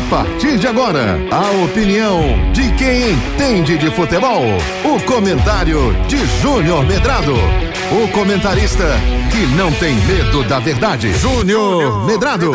[0.00, 4.42] A partir de agora, a opinião de quem entende de futebol.
[4.82, 7.34] O comentário de Júnior Medrado.
[7.92, 8.84] O comentarista
[9.30, 11.12] que não tem medo da verdade.
[11.12, 12.50] Júnior Medrado.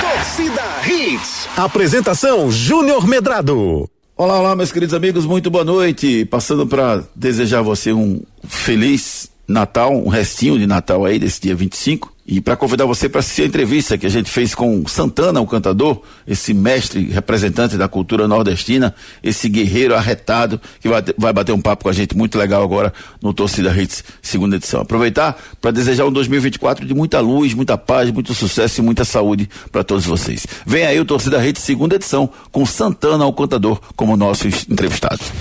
[0.00, 1.48] Torcida Hits.
[1.58, 3.88] Apresentação Júnior Medrado.
[4.16, 6.24] Olá, olá, meus queridos amigos, muito boa noite.
[6.24, 11.54] Passando para desejar a você um feliz Natal, um restinho de Natal aí desse dia
[11.54, 12.10] 25.
[12.30, 15.46] E para convidar você para assistir a entrevista que a gente fez com Santana, o
[15.48, 21.60] cantador, esse mestre representante da cultura nordestina, esse guerreiro arretado que vai, vai bater um
[21.60, 24.82] papo com a gente muito legal agora no Torcida Hits, segunda edição.
[24.82, 29.50] Aproveitar para desejar um 2024 de muita luz, muita paz, muito sucesso e muita saúde
[29.72, 30.46] para todos vocês.
[30.64, 35.32] Vem aí o Torcida Hits, segunda edição, com Santana, o cantador, como nossos entrevistados.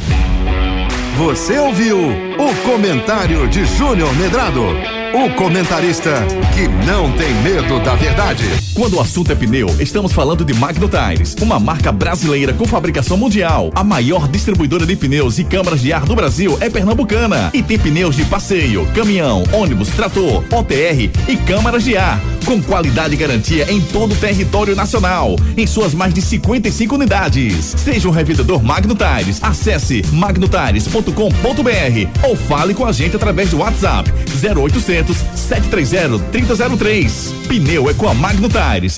[1.19, 4.98] Você ouviu o comentário de Júnior Medrado.
[5.13, 6.11] O comentarista
[6.53, 8.43] que não tem medo da verdade.
[8.75, 13.17] Quando o assunto é pneu, estamos falando de Magno Tires, uma marca brasileira com fabricação
[13.17, 13.71] mundial.
[13.73, 17.79] A maior distribuidora de pneus e câmaras de ar do Brasil é pernambucana e tem
[17.79, 23.71] pneus de passeio, caminhão, ônibus, trator, OTR e câmaras de ar, com qualidade e garantia
[23.71, 27.75] em todo o território nacional, em suas mais de 55 unidades.
[27.77, 29.37] Seja um revendedor Magno Tires.
[29.43, 34.11] Acesse magnotires.com.br ou fale com a gente através do WhatsApp
[34.43, 37.33] 0800 730 3003.
[37.47, 38.87] Pneu é com a Magno Tires.